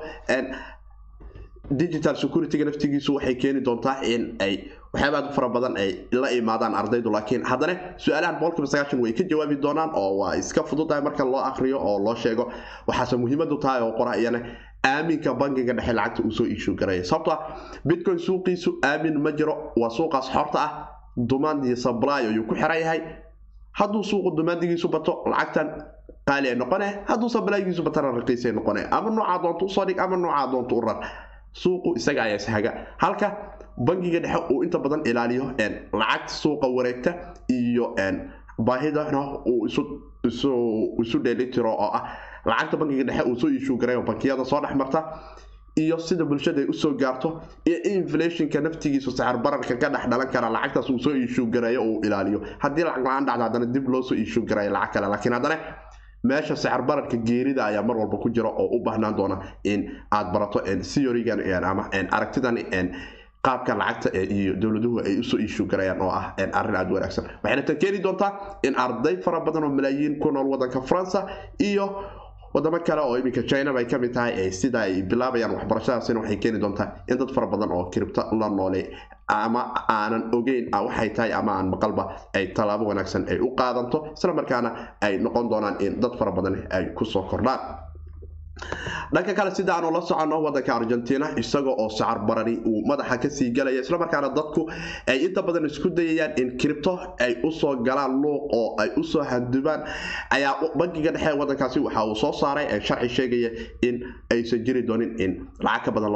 [1.72, 4.54] digital securityga naftigiisu waxay keeni doontaa in ay
[4.94, 9.24] waxyaaba aad fara badan ay la imaadaan ardaydu laakiin haddana su'aalahan boqolkiiba sagaashan way ka
[9.32, 12.52] jawaabi doonaan oo waa iska fududahay marka loo akriyo oo loo sheego.
[12.88, 14.40] Waxaase muhiimadu tahay oo qora iyana
[14.86, 17.40] aaminka bangiga dhexe lacagta uu soo iishuu garaya sababto ah
[17.86, 20.72] bitcoin suuqiisu aamin ma jiro waa suuqaas xorta ah
[21.18, 23.02] demand iyo supply ayuu ku xiran yahay.
[23.74, 25.68] Hadduu suuqu dumaandigiisu bato lacagtan
[26.28, 30.16] qaali ay noqone hadduu supplygiisu batana raqiisay noqone ama noocaa doonta u soo dhig ama
[30.18, 30.98] noocaa doonta u rar
[31.62, 32.72] suuqu isaga ayaa ishaga
[33.04, 33.28] halka
[33.88, 35.46] bangiga dhexe uu inta badan ilaaliyo
[36.02, 37.12] lacagta suuqa wareegta
[37.60, 37.86] iyo
[38.68, 39.68] baahidana uu
[41.04, 42.04] isu dheelitiro oo ah.
[42.46, 43.78] Lacagta bangiga dhexe uu soo iishuu
[44.10, 45.00] bankiyada soo dhex marta
[45.76, 50.30] iyo sida bulshada ay u soo gaarto iyo inflationka naftigiisu sicir bararka ka dhex dhalan
[50.32, 51.48] kara lacagtaas uu soo iishuu
[51.84, 52.40] uu ilaaliyo.
[52.64, 54.16] Haddii lacag la'aan dhacdo haddana dib loo soo
[54.70, 55.08] lacag kale.
[55.14, 55.58] Laakiin haddana
[56.30, 59.82] meesha sicir bararka geerida ayaa mar walba ku jira oo u baahnaan doona in
[60.18, 60.60] aad barato
[60.94, 61.40] theorygan
[61.72, 61.84] ama
[62.18, 62.58] aragtidan
[63.46, 67.26] qaabka lacagta iyo dowladuhu ay u soo iishuu garayaan oo ah arrin aada wanaagsan.
[67.44, 68.32] Waxayna tan keeni doontaa
[68.68, 71.20] in arday fara badan oo malaayiin ku nool wadanka faransa
[71.70, 71.86] iyo
[72.56, 76.60] wadamo kale oo iminka chinaba ay ka mid tahay sida ay bilaabayaan waxbarashadaasina waxay keeni
[76.64, 78.82] doontaa in dad fara badan oo kiribto la noole
[79.28, 79.62] ama
[79.98, 82.04] aanan ogeyn waxay tahay ama aan maqalba
[82.38, 84.70] ay tallaabo wanaagsan ay u qaadanto isla markaana
[85.02, 87.60] ay noqon doonaan in dad fara badan ay ku soo kordhaan
[89.14, 93.30] dhanka kale sida aanu la soconno wadanka argentina isaga oo sacar barani uu madaxa ka
[93.30, 94.62] sii galaya islamarkaana dadku
[95.12, 96.94] ay inta badan isku dayayaan in kiribto
[97.26, 99.82] ay u soo galaan luuq oo ay u soo handubaan
[100.38, 103.50] ayaa bankiga dhexe wadankaasi waxa uu soo saaray sharci sheegaya
[103.88, 103.96] in
[104.32, 106.16] aysan jiri doonin in lacag ka badan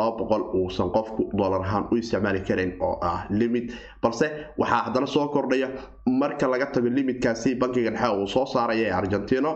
[0.61, 3.73] uusan qofku doolar ahaan u isticmaali karayn oo ah limit.
[4.01, 5.67] Balse waxaa haddana soo kordhaya
[6.07, 9.51] marka laga tago limitkaasi bankiga dhexe uu soo saaraya ee argentino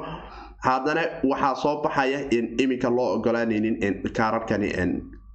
[0.67, 3.75] haddana waxaa soo baxaya in iminka loo ogolaanaynin
[4.17, 4.69] kaararkani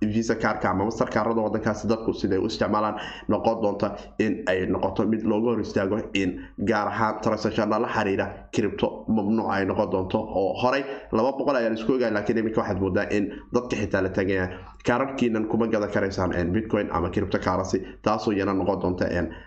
[0.02, 2.96] visa kaarka ama master kaarada wadankaasi dadku siday u isticmaalaan
[3.28, 6.30] noqon doonta in ay noqoto mid looga hor istaago in
[6.70, 10.18] gaar ahaan transactiona la xiriira cripto mamnuuc ay noqon doonto.
[10.18, 14.02] Oo horey laba boqol ayaa la isku ogaa laakiin iminka waxaad moodaa in dadka xitaa
[14.02, 14.48] la tagaya
[14.86, 19.04] kaararkiinan kuma gadan karaysaan bitcoin ama cripto currency taasoo iyana noqon doonta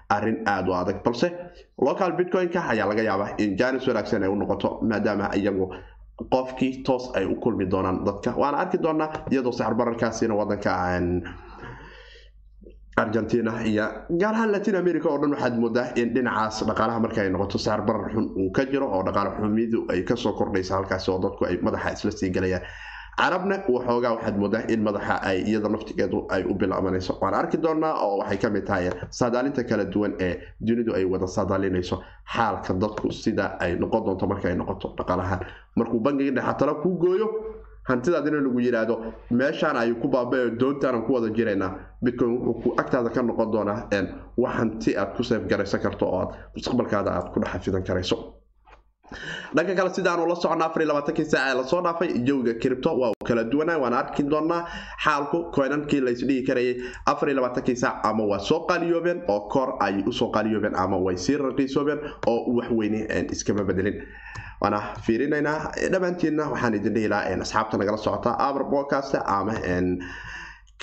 [0.10, 1.04] arrin aada u adag.
[1.04, 1.32] Balse
[1.82, 5.74] local bitcoin-ka ayaa laga yaabaa in janis wanaagsan ay u noqoto maadaama iyagu
[6.34, 8.34] qofkii toos ay u kulmi doonaan dadka.
[8.42, 10.72] Waana arki doonaa iyadoo saxar bararkaasina wadanka
[12.98, 13.86] argentina iyo
[14.20, 17.82] gaar ahaan latin america oo dhan waxaad moodaa in dhinacaas dhaqaalaha marka ay noqoto saxar
[17.88, 21.46] barar xun uu ka jiro oo dhaqaale xumidu ay ka soo kordhaysa halkaasi oo dadku
[21.46, 22.62] ay madaxa isla sii galayaan
[23.18, 27.94] carabna waxoogaa waxaad moodaa in madaxa ay iyada naftigeedu ay u bilaabanayso waan arki doonaa
[28.06, 30.34] oo waxay ka mid tahay saadaalinta kala duwan ee
[30.68, 32.02] dunidu ay wada saadaalinayso
[32.36, 35.42] xaalka dadku sida ay noqon doonto marka ay noqoto dhaqaalahaan
[35.76, 37.28] markuu bangiga dhexa tala kuu gooyo
[37.90, 38.96] hantidaadina lagu yidhaahdo
[39.32, 41.72] meeshaan ay ku baaba doontaanaan ku wada jiraynaa.
[42.04, 43.80] Bitcoin wuxuu agtaada ka noqon doonaa
[44.38, 48.41] wax hanti aad ku seef garaysan karto oo aad mustaqbalkaada aad ku dhex karayso
[49.56, 52.90] dhanka kale sidaanu la socona afar iyo labaatankii saac ee la soo dhaafay jawga cripto
[53.02, 54.62] waa uu kala duwanaa waana arki doonaa
[55.04, 56.76] xaalku koynankii laysdhigi karayay.
[57.38, 61.38] Labaatankii saac ama waa soo qaaliyoobeen oo kor ay u soo qaaliyoobeen ama way sii
[61.38, 63.00] raqiisoobeen oo wax weyne
[63.32, 63.98] iskama bedelin
[64.62, 69.54] waana fiirinaynaa dhammaantiinna waxaan idin dhihi lahaa asxaabta nagala socota aber podcast ama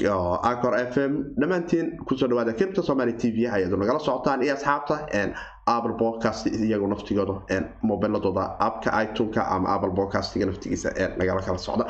[0.06, 1.34] acor f m.
[1.40, 5.06] Dhammaantiin ku soo dhawaada cripto somaly t v ayaad nagala socotaan iyo asxaabta
[5.66, 7.34] apple podcast iyagu naftigooda
[7.82, 11.84] mobiladooda abka itunka ama apple podcastga naftigiisa ee nagala kala socda.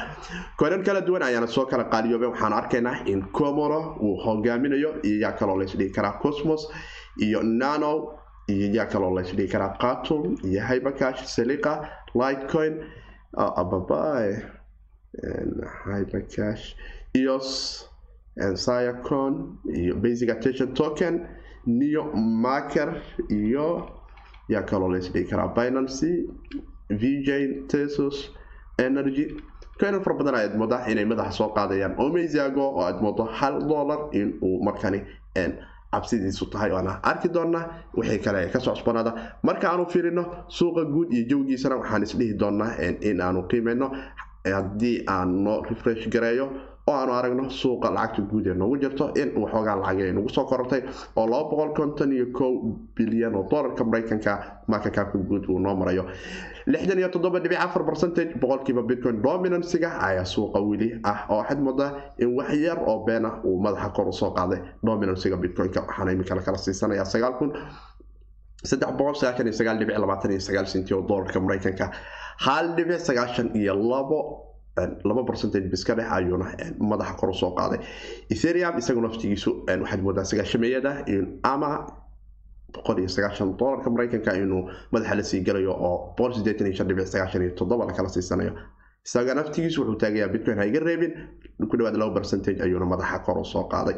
[0.59, 5.33] Koynan kala duwan ayaana soo kala qaaliyoobeen waxaan arkaynaa in comoro uu hogaaminayo iyo yaa
[5.33, 6.69] kaloo laysdhigi karaa cosmos
[7.21, 7.93] iyo nano
[8.49, 11.73] iyo yaa kaloo laysdhigi karaa qatum iyo hybercash seliqa
[12.15, 12.75] lightcoin
[13.37, 14.43] ababae
[15.87, 16.75] hybercash
[17.15, 17.49] ios
[18.65, 21.27] syacon iyo basic attention token
[21.67, 22.89] neo marker
[23.31, 23.67] iyo
[24.49, 26.11] yaa kaloo laysdhigi karaa binancy
[26.91, 27.29] vj
[27.69, 28.31] tesos
[28.79, 29.27] energy.
[29.81, 31.95] Koynan fara badan ayaad moodaa inay madaxa soo qaadayaan.
[31.99, 35.01] Omezago oo aad moodo hal dollar in uu markani
[35.93, 37.65] cabsidiisu tahay waana arki doonaa
[37.97, 42.71] wixii kale ka soo cusbanaada marka aanu fiirino suuqa guud iyo jawgiisana waxaan isdhihi doonaa
[43.11, 43.87] in aanu qiimeyno
[44.45, 46.47] haddii aan noo refresh gareeyo
[46.89, 50.45] oo aanu aragno suuqa lacagta guud ee noogu jirto in waxoogaa lacag ay nagu soo
[50.51, 50.83] korortay
[51.21, 52.53] oo laba boqol konton iyo kow
[52.97, 54.33] bilyan oo dolarka maraykanka
[54.73, 56.05] markankaabka guud uu noo marayo.
[56.73, 61.61] lixdan iyo toddoba dhibic afar percentage boqolkiiba bitcoin dominansiga ayaa suuqa weli ah oo waxaad
[61.67, 61.91] moodaa
[62.25, 66.35] in wax yar oo beena uu madaxa kor u soo qaaday dominansiga bitcoin-ka waxaana iminka
[66.39, 67.51] la kala siisanaya sagaal kun
[68.71, 71.87] saddex boqol sagaashan iyo sagaal dhibic labaatan iyo sagaal senti oo dolarka maraykanka.
[72.47, 74.21] hal dhibic sagaashan iyo labo
[75.09, 76.47] laba percentage biska dhex ayuuna
[76.91, 77.79] madaxa kor u soo qaaday.
[78.31, 80.93] Etherium isagu naftigiisu waxaad moodaa sagaashameeyada
[81.53, 81.71] ama
[82.75, 84.63] boqol iyo sagaashan dolarka maraykanka inuu
[84.93, 88.53] madaxa la sii galayo oo boqol sideetan iyo shan dhibic sagaashan iyo toddoba lakala siisanayo.
[89.07, 91.13] Isaga naftigiisu wuxuu taagayaa bitcoin ha iga reebin
[91.71, 93.97] ku dhawaad laba percentage ayuuna madaxa kor u soo qaaday.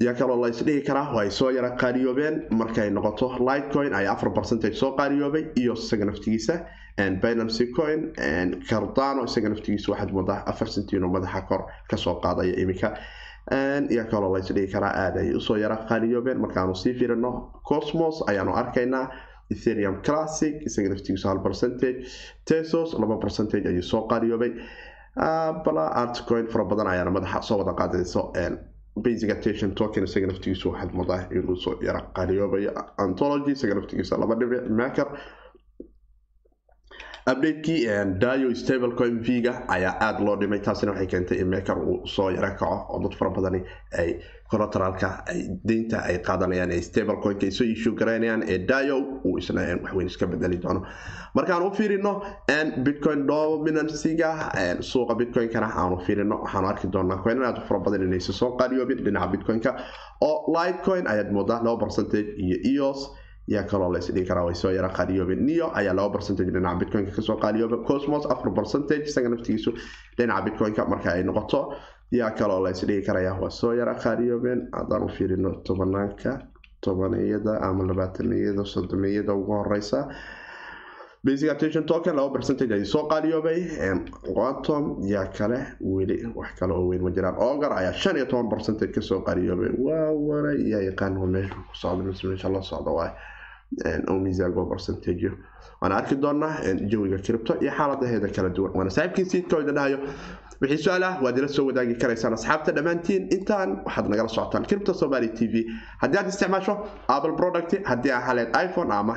[0.00, 4.92] Yaa kaloo laysdhihi karaa ay soo yara qaaliyoobeen markay noqoto lightcoin ay afar percentage soo
[4.96, 6.54] qaaliyoobay iyo isaga naftigiisa
[6.96, 8.12] binancy coin
[8.68, 12.96] cardano isaga naftigiisa waxaad moodaa afar centino madaxa kor ka soo qaadaya iminka.
[13.96, 16.38] Yaa kaloo laysdhihi karaa aad ay u soo yara qaaliyoobeen.
[16.40, 19.06] Markaanu sii firino cosmos ayaanu arkaynaa
[19.50, 22.06] etherium classic isaga naftigiisu hal percentage
[22.48, 24.52] tesos laba percentage ayuu soo qaaliyoobay
[25.64, 28.32] bala artcoin fara badan ayaana madaxa soo wada qaadayso
[29.04, 29.30] basic
[29.74, 35.06] token isaga naftigiisu waxaad moodaa inuu soo yara qaliyoobayo antology isaga naftigiisa laba dhibic maker
[37.32, 37.86] updatekii
[38.20, 42.48] dio stablecoin v-ga ayaa aada loo dhimay taasina waxay keentay in maker uu soo yaro
[42.58, 43.60] kaco oo dad fara badani
[43.98, 44.10] ay
[44.50, 49.60] collateralka ay deynta ay qaadanayaan ee stablecoinka ay soo issue garaynayaan ee dio uu isna
[49.84, 50.82] waxweyn iska bedeli doono.
[51.34, 52.12] Markaan u fiirino
[52.84, 54.30] bitcoin dominancyga
[54.80, 59.28] suuqa bitcoinkana aanu fiirino waxaanu arki doonaa coinan aad fara badan inaysa soo qaaliyoobin dhinaca
[59.32, 59.76] bitcoinka
[60.20, 63.00] oo lightcoin ayaad moodaa laba percentage iyo eos
[63.54, 67.22] yaa kaloo laysdhigi karaa way soo yara qaaliyoobeen neo ayaa laba percentage dhinaca bitcoinka ka
[67.28, 69.70] soo qaaliyooba cosmos afar percentage isaga naftigiisu
[70.18, 71.60] dhinaca bitcoinka marka ay noqoto
[72.20, 76.32] yaa kaloo laysdhigi karaya waa soo yara qaaliyoobeen haddaan u fiirino tobanaanka
[76.84, 79.98] tobaniyada ama labaataniyada sodomiyada ugu horeysa
[81.24, 83.58] basic attention token laba percentage ay soo qaaliyoobay
[84.36, 85.58] quantum yaa kale
[85.94, 89.20] weli wax kale oo weyn ma jiraan ogar ayaa shan iyo toban percentage ka soo
[89.28, 93.12] qaaliyoobay waa wara yaa yaqaan meesha ku socda mise meesha la socda waay
[94.14, 95.30] omisago percentage
[95.80, 96.52] waana arki doonaa
[96.92, 99.98] jawiga cripto iyo xaaladaheeda kala duwan waana saaxiibkii siidka idin dhahayo
[100.62, 105.28] wixii su'aalah waad ila soo wadaagi karaysaan asxaabta dhammaantiin intaan waxaad nagala socotaan cripto somali
[105.38, 105.64] t v.
[106.02, 106.74] Haddii aad isticmaasho
[107.08, 108.92] apple product haddii aa haleed iphone?
[108.98, 109.14] Ama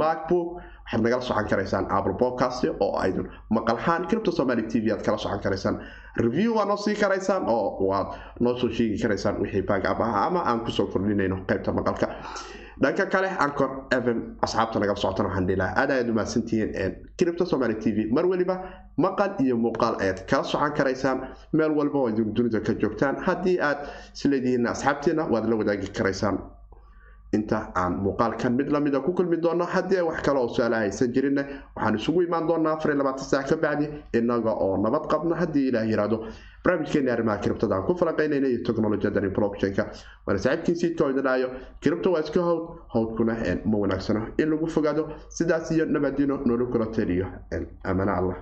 [0.00, 0.48] macbook?
[0.84, 2.64] Waxaad nagala socon karaysaan apple podcast?
[2.80, 4.92] Oo aydun maqalhaan cripto somali t v.
[4.94, 5.76] Aad kala socon karaysaan
[6.24, 8.08] review waa noo sii karaysaan oo waad
[8.40, 12.08] noo soo sheegi karaysaan wixii baagab ah ama aan ku soo kordhinayno qaybta maqalka
[12.82, 17.92] dhanka kale ancor fm asxaabta nagala socotan waxaan dhilaha aad ayaad umahadsantihiin cripto somali t
[17.92, 18.06] v.
[18.16, 18.56] Mar weliba
[19.04, 21.18] maqal iyo muuqaal ayaad kala socon karaysaan.
[21.52, 23.16] Meel walba oo dunida ka joogtaan.
[23.26, 23.78] Haddii aad
[24.14, 26.38] isleedihiin asxaabtiina waad la wadaagi karaysaan.
[27.32, 31.42] Inta aan muuqaalkan mid lamida ku kulmi doono haddii wax kale oo su'aalaha haysan jirinna
[31.76, 35.68] waxaan isugu imaan doonaa afar iyo labaatan saac ka bacdi inaga oo nabad qabna haddii
[35.68, 36.24] ilaah yiraahdo
[36.64, 39.82] barnaamijkeeni arrimaha kiribtada aan ku falanqeynayna iyo technologiyadan blockchainka
[40.26, 41.48] waana saaxiibkii siidka oo idin dhahayo
[41.82, 42.62] kiribta waa iska howd
[42.94, 43.34] howdkuna
[43.70, 45.02] ma wanaagsano in lagu fogaado
[45.38, 47.26] sidaas iyo nabadino noola kula taliyo
[47.90, 48.36] amana allah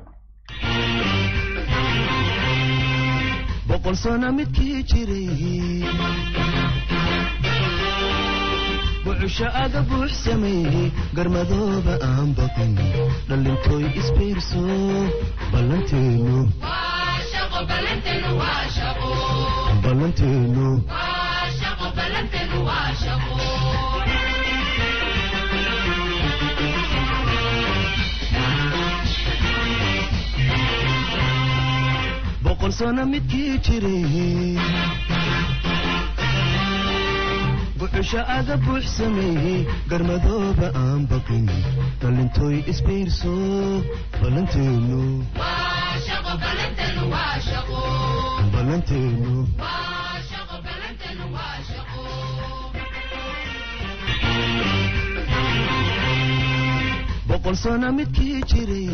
[9.05, 10.15] bucusho aga buux
[11.17, 12.75] garmadooba aan baqin
[13.29, 14.63] dhallintooy isbiirso
[15.53, 16.39] ballanteenu
[19.83, 20.69] ballanteenu
[32.45, 34.59] boqol sano midkii jiray
[37.79, 39.59] bucusho aga buux sameeyey
[39.91, 41.47] garmadooba aan baqin
[42.03, 43.35] dhallintooy isbiirso
[44.21, 45.03] ballanteenu
[48.67, 49.47] ballanteenu
[57.29, 58.89] boqol sano midkii jiray